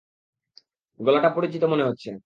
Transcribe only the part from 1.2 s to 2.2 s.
পরিচিত মনে হচ্ছে।